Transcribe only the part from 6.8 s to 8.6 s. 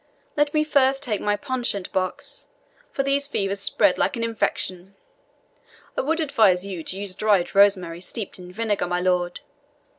to use dried rosemary steeped in